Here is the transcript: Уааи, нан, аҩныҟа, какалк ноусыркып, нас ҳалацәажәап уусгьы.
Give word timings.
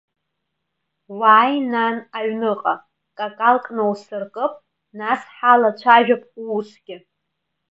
Уааи, 1.19 1.55
нан, 1.71 1.95
аҩныҟа, 2.17 2.73
какалк 3.17 3.65
ноусыркып, 3.75 4.53
нас 4.99 5.21
ҳалацәажәап 5.35 6.23
уусгьы. 6.41 6.97